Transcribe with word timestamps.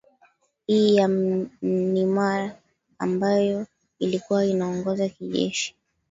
i 0.77 0.91
ya 0.95 1.07
mynimar 1.65 2.55
ambayo 2.99 3.67
ilikuwa 3.99 4.45
inaongozwa 4.45 5.09
kijeshi 5.09 5.75